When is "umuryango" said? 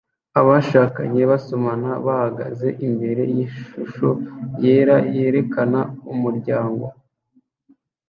6.13-6.85